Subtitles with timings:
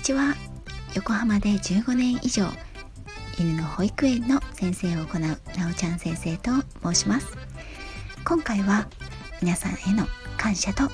[0.00, 0.34] にちは。
[0.94, 2.46] 横浜で15年以上
[3.38, 5.36] 犬の保育園の先生を行うな
[5.68, 6.52] おちゃん先生と
[6.82, 7.36] 申します。
[8.24, 8.88] 今回は
[9.42, 10.06] 皆さんへの
[10.38, 10.84] 感謝と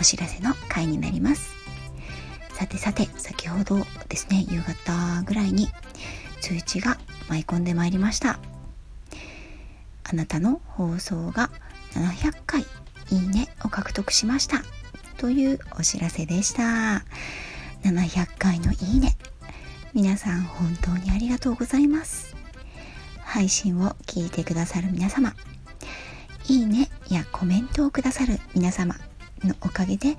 [0.00, 1.54] お知らせの回になります。
[2.54, 5.68] さてさて先ほどですね夕方ぐらいに
[6.40, 6.96] 通知が
[7.28, 8.40] 舞い込んでまいりました。
[10.04, 11.50] あなたの放送が
[11.92, 12.66] 700回い
[13.26, 14.62] いねを獲得しました
[15.18, 17.04] というお知らせでした。
[17.82, 19.16] 700回のいいね。
[19.94, 22.34] 皆さん本当にありがとうございます。
[23.22, 25.34] 配信を聞いてくださる皆様。
[26.48, 28.96] いいねやコメントをくださる皆様
[29.44, 30.16] のおかげで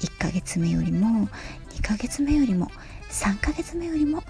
[0.00, 1.28] 1ヶ月目よりも
[1.70, 2.70] 2ヶ月目よりも
[3.10, 4.22] 3ヶ月目よりも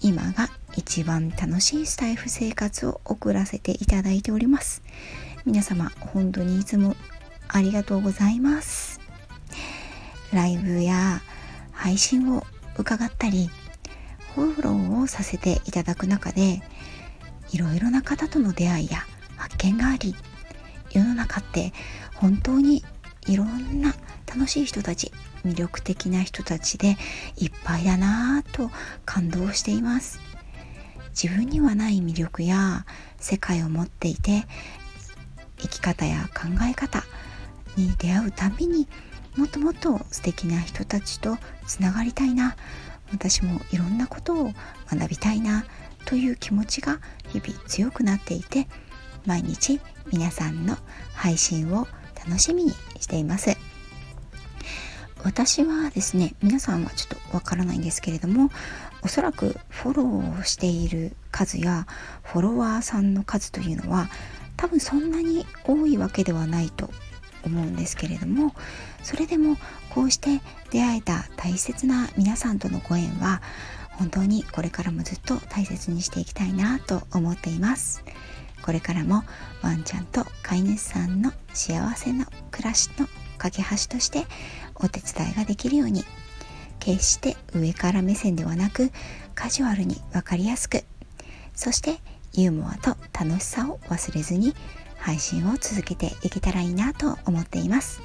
[0.00, 4.82] 今が一番楽しいスタイフ生活を送らせていただいております。
[5.44, 6.94] 皆様本当にいつも
[7.48, 9.00] ありがとうございます。
[10.32, 11.22] ライブや
[11.78, 12.44] 配信を
[12.76, 13.48] 伺ったり
[14.34, 16.60] フォローをさせていただく中で
[17.50, 18.98] いろいろな方との出会いや
[19.36, 20.14] 発見があり
[20.90, 21.72] 世の中って
[22.16, 22.84] 本当に
[23.26, 23.94] いろんな
[24.26, 25.12] 楽しい人たち
[25.44, 26.96] 魅力的な人たちで
[27.36, 28.70] いっぱいだなぁと
[29.06, 30.20] 感動しています。
[31.20, 32.86] 自分にはない魅力や
[33.18, 34.44] 世界を持っていて
[35.58, 37.02] 生き方や考え方
[37.76, 38.86] に出会うたびに
[39.38, 42.56] もっともっと素敵な人たちとつながりたいな。
[43.12, 44.52] 私もいろんなことを
[44.90, 45.64] 学びたいな。
[46.06, 48.66] という気持ちが日々強くなっていて
[49.26, 49.78] 毎日
[50.10, 50.76] 皆さんの
[51.14, 53.56] 配信を楽しみにしています。
[55.22, 58.50] 私はですね皆さんはちょっとわからないんですけれども
[59.02, 61.86] おそらくフォローをしている数や
[62.22, 64.08] フォロワーさんの数というのは
[64.56, 66.90] 多分そんなに多いわけではないと
[67.44, 68.54] 思うんですけれども
[69.02, 69.56] それでも
[69.90, 73.42] こうして出会えた大切な皆さんとのご縁は
[73.92, 78.04] 本当にこれからもずっと大切にしていきたいなと思っています。
[78.62, 79.24] これからも
[79.62, 84.26] ワンちゃんと飼い主さんの幸せな暮らしの架け橋として
[84.74, 86.04] お手伝いができるように
[86.78, 88.90] 決して上から目線ではなく
[89.34, 90.84] カジュアルに分かりやすく
[91.54, 91.98] そして
[92.34, 94.54] ユーモアと楽しさを忘れずに
[94.98, 98.00] 配信を続けていけたらいいなと思っています。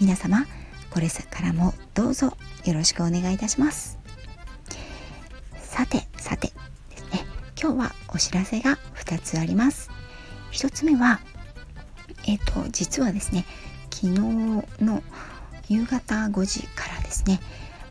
[0.00, 0.46] 皆様
[0.90, 3.98] これからもどうぞよろしくお願いいたします。
[5.58, 6.52] さてさて
[6.90, 7.24] ですね。
[7.60, 9.90] 今日はお知らせが2つあります。
[10.52, 11.20] 1つ目は
[12.26, 13.44] えっ、ー、と実はですね
[13.90, 14.20] 昨日
[14.82, 15.02] の
[15.68, 17.40] 夕方5時からですね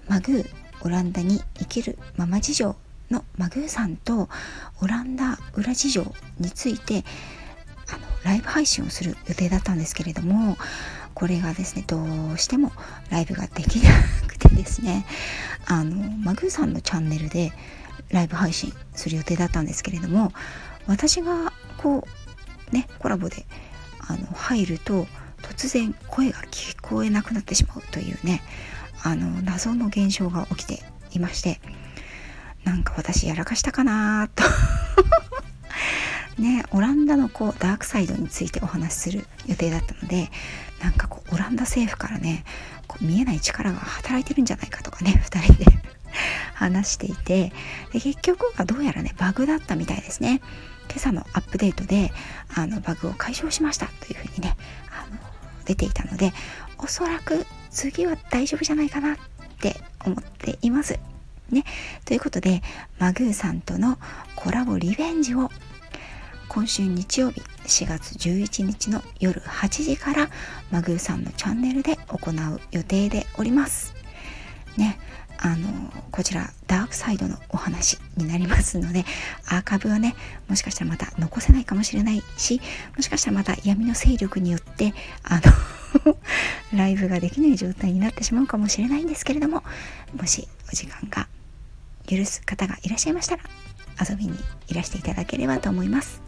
[0.08, 0.50] マグー
[0.82, 2.76] オランダに生きるママ事情
[3.10, 4.30] のマグーさんと
[4.82, 7.04] オランダ裏事情について
[8.26, 10.58] ライブ配信をする予定だったんですけれども
[11.14, 11.98] これがですねど
[12.34, 12.72] うしても
[13.10, 13.92] ライブができな
[14.28, 15.06] くてですね
[15.68, 17.54] あのマグーさんのチャンネルで
[18.10, 20.32] ライブ配信する予定だったんですけれども
[20.88, 22.04] 私がこ
[22.72, 23.46] うねコラボで
[24.08, 25.08] あの入ると
[25.42, 28.42] 突然声が聞こえなくなってしまうというね
[29.04, 31.60] あの謎の現象が起きていまして
[32.64, 34.44] なんか私やらかしたかなと
[36.38, 40.30] ねオランダのこうダークサイドについてお話しする予定だったので
[40.82, 42.44] なんかこうオランダ政府からね
[42.88, 45.66] こう見えない力が働いてるんじゃないかとかね 2人で
[46.54, 47.52] 話していて
[47.92, 50.42] で結局はどうやらねバグだったみたいですね
[50.90, 52.14] 今朝のアップデートで
[52.54, 54.56] あのバグを解消しましたというふうにね
[54.90, 55.18] あの
[55.66, 56.34] 出ていたので
[56.78, 59.18] おそらく次は大丈夫じゃないかなっ
[59.60, 61.00] て思っています。
[61.52, 61.64] ね、
[62.06, 62.64] ということで
[62.98, 64.00] マグーさんとの
[64.36, 65.52] コラボリベンジを
[66.56, 70.30] 今週日曜日4月11日の夜8時から
[70.72, 73.94] マグーさんのチャンネルで行う予定でおります。
[74.78, 74.98] ね、
[75.38, 75.68] あの
[76.14, 79.04] こちらダークサイドのお話になりますので
[79.48, 80.16] アーカイブはね
[80.48, 82.62] もしかしたらまた残せないかもしれないし
[82.96, 84.94] もしかしたらまた闇の勢力によって
[85.24, 85.42] あ
[86.06, 86.16] の
[86.74, 89.62] ライブができない状態になってしまうかもしれないんですけれども
[90.16, 91.28] もしお時間が
[92.08, 93.44] 許す方がいらっしゃいましたら
[94.10, 94.40] 遊びに
[94.70, 96.25] いらしていただければと思います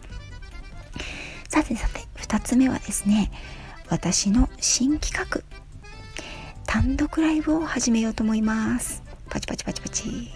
[1.58, 3.32] さてさて2つ目はですね
[3.88, 5.42] 私の新企画。
[6.66, 9.02] 単独ライブを始めようと思います。
[9.28, 10.30] パチパチパチパチ。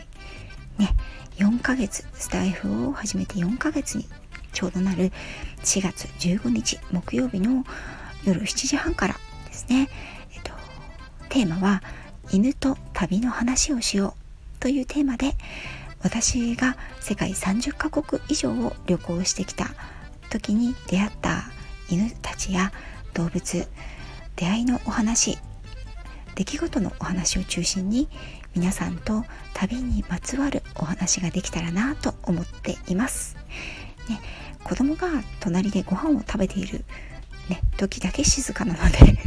[0.79, 0.97] ね
[1.37, 4.09] 4ヶ月スタイフを始めて4ヶ月に
[4.53, 5.13] ちょうどなる
[5.63, 7.65] 4月15日木曜日の
[8.25, 9.15] 夜7時半から
[9.47, 9.89] ですね。
[10.35, 10.51] えっと
[11.29, 11.85] テーマは
[12.33, 14.17] 犬と旅の話をしよ
[14.57, 15.37] うというテーマで
[16.03, 19.69] 私が世界30カ国以上を旅行してきた
[20.33, 21.45] 時に出会った
[21.91, 22.73] 犬たちや
[23.13, 23.69] 動物
[24.35, 25.37] 出会いのお話
[26.35, 28.09] 出来事のお話を中心に
[28.55, 33.37] 皆さんと旅にまつわるお話ができたらなと思っています。
[34.09, 34.21] ね、
[34.65, 35.09] 子供が
[35.41, 36.85] 隣でご飯を食べている、
[37.51, 39.19] ね、時だけ静かなので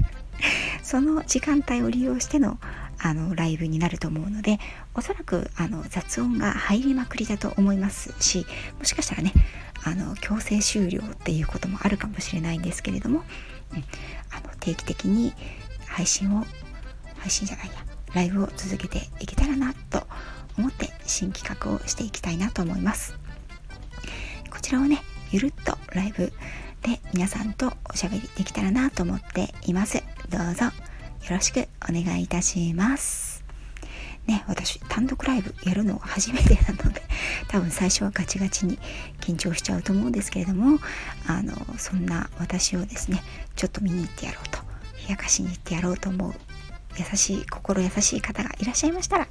[0.82, 2.60] その時間帯を利用しての
[3.00, 4.60] あのライブになると思うので
[4.94, 8.46] おそらくあの雑音が入りまくりだと思いますし
[8.80, 9.34] もしかしたらね
[9.84, 13.20] あの強制終了っていうこともあるかもしれないんですけれども、
[13.74, 13.84] うん、
[14.32, 15.34] あの定期的に
[15.86, 16.44] 配信を
[17.18, 17.74] 配信じゃないや
[18.14, 20.08] ライブを続けていけたらなと
[20.58, 23.16] 思って新企画をしていきたいなと思います。
[24.50, 26.32] こちらをねゆるっとライブ
[26.82, 30.02] で皆さんとおしゃべりできたらなと思っています。
[30.30, 30.85] どうぞ。
[31.26, 33.44] よろしくお願いいたします。
[34.28, 37.02] ね私単独ライブやるの初めてなので
[37.48, 38.80] 多分最初はガチガチに
[39.22, 40.80] 緊張しちゃうと思うんですけれども
[41.28, 43.24] あのそんな私をですね
[43.56, 44.60] ちょっと見に行ってやろうと
[45.04, 46.34] 冷やかしに行ってやろうと思う
[46.98, 49.28] 優しい心優しい方がいらっしゃいましたら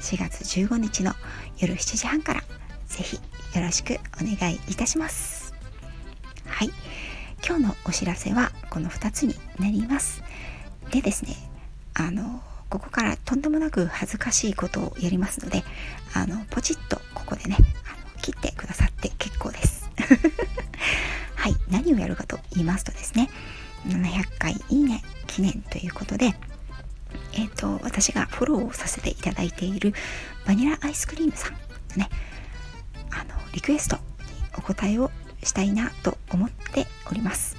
[0.00, 1.14] 4月15日の
[1.58, 2.42] 夜7時半から
[2.88, 3.16] 是非
[3.54, 5.54] よろしくお願いいたします。
[6.46, 6.70] はい。
[7.46, 10.22] 今日のお知らせはこの2つになります。
[10.92, 11.34] でですね
[11.94, 15.64] あのここからとんでもなく恥ずかしいことをやりますので
[16.14, 19.90] あのポチッとここでねあの切ってくださって結構です。
[21.34, 23.28] はい何をやるかと言いますとですね
[23.88, 26.36] 700回いいね記念ということで
[27.32, 29.92] えっ、ー、と私がフォローをさせていただいている
[30.46, 31.58] バニラアイスクリームさんの
[31.96, 32.08] ね
[33.10, 34.02] あのリクエストに
[34.56, 35.10] お答えを
[35.42, 37.56] したいなと思っております。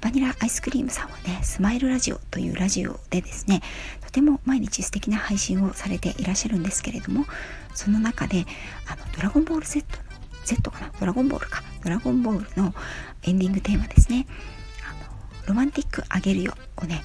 [0.00, 3.60] バニラアイスクリームさんはねスマイルラジオというラジオでですね
[4.00, 7.26] とても毎日素敵な配信をされていらっしゃるんですけれども
[7.74, 8.46] その中で
[8.86, 10.10] あのドラゴンボール Z の
[10.44, 10.92] Z かな？
[10.98, 11.62] ドラゴンボールか。
[11.84, 12.74] ドラゴンボールの
[13.22, 14.26] エンディングテーマですね。
[14.82, 17.02] あのロマンティックあげるよをね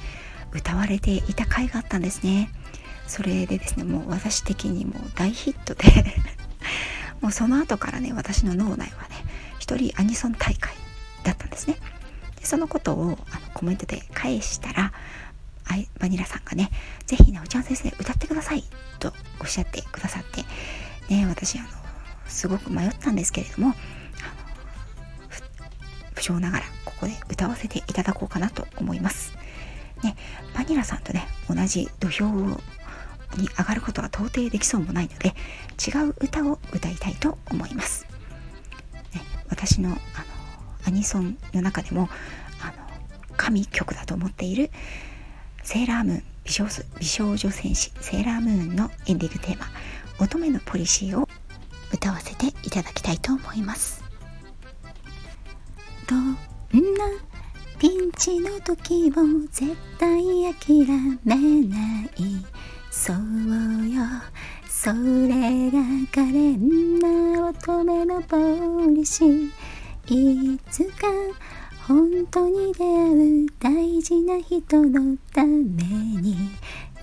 [0.51, 2.49] 歌われていた回があったんですね。
[3.07, 5.85] それでですねもう私的にもう大ヒットで。
[7.21, 9.15] もうその後からね私の脳内はね
[9.59, 10.73] 一人アニソン大会
[11.23, 11.77] だったんですね。
[12.45, 14.93] そのことをあのコメントで返したら
[15.99, 16.69] バニラさんがね
[17.05, 18.63] 是非ねおちゃん先生歌ってください
[18.99, 19.11] と
[19.41, 20.43] おっしゃってくださって
[21.13, 21.67] ね私あの
[22.27, 23.73] すごく迷ったんですけれども
[26.13, 29.33] 不詳ながらここで歌わせていただこうかなと思います。
[30.03, 30.15] ね
[30.53, 32.25] バニラさんとね同じ土俵
[33.37, 35.33] に上がることは到底できそうもないので
[35.85, 38.05] 違う歌を歌いたいと思います、
[39.13, 39.97] ね、私のあの
[40.85, 42.09] アニソンの中でも
[42.61, 42.73] あの
[43.37, 44.71] 神曲だと思っている
[45.63, 46.65] セーラームーン美少
[46.99, 49.65] 美少女戦士セーラームーンのエンディングテーマ
[50.19, 51.27] 乙女のポリシーを
[51.91, 54.03] 歌わせていただきたいと思います。
[56.07, 56.37] どんな
[57.79, 60.85] ピンチの時も絶対諦
[61.23, 61.35] め
[61.67, 62.09] ない。
[62.91, 64.03] そうよ。
[64.69, 65.79] それが
[66.11, 68.37] 可憐な乙女のポ
[68.93, 69.51] リシー。
[70.07, 71.07] いつか
[71.87, 76.35] 本当に出会う大事な人のために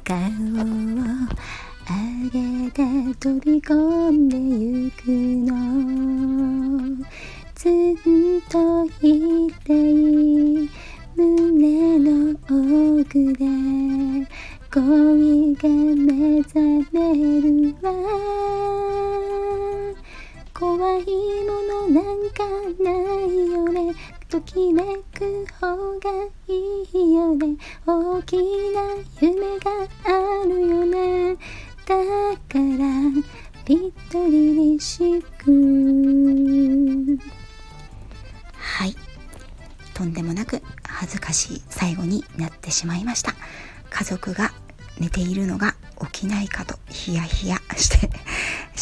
[0.04, 0.20] 顔を
[1.84, 2.82] 上げて
[3.18, 5.10] 飛び込んでゆく
[5.50, 7.04] の。
[7.56, 7.72] ずっ
[8.48, 10.70] といてい
[11.16, 12.30] 胸の
[13.02, 13.44] 奥で
[14.72, 16.60] 恋が目覚
[16.92, 18.41] めるわ。
[20.62, 22.44] 怖いものなんか
[22.80, 22.92] な
[23.26, 23.92] いよね。
[24.28, 24.80] ときめ
[25.12, 26.08] く方が
[26.46, 27.56] いいよね。
[27.84, 28.44] 大きな
[29.20, 29.72] 夢が
[30.04, 31.34] あるよね。
[31.84, 31.98] だか
[32.54, 32.62] ら
[33.64, 37.18] ぴったりにしく。
[38.54, 38.94] はい。
[39.94, 43.34] とんでもなく恥ずかしい最後になってしまいました。
[43.90, 44.52] 家族が
[45.00, 45.74] 寝ているのが
[46.12, 48.08] 起きないかとヒヤヒヤして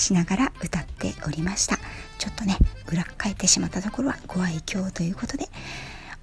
[0.01, 1.79] しながら歌っておりました。
[2.19, 2.57] ちょっとね
[2.91, 5.47] 裏返ってしまったところはご愛嬌ということで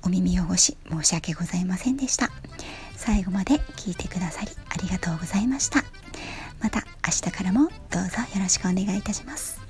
[0.03, 2.29] お耳汚し申し訳ございませんでした。
[2.95, 5.83] 最後まで聞いてくださりありがとうございました。
[6.59, 9.66] また明日からもどうぞよろしくお願いいたします。